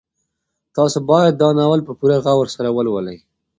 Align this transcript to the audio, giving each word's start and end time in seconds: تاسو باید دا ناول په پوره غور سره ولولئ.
تاسو 0.75 0.97
باید 1.09 1.33
دا 1.41 1.49
ناول 1.59 1.81
په 1.87 1.93
پوره 1.99 2.17
غور 2.25 2.47
سره 2.55 2.69
ولولئ. 2.71 3.17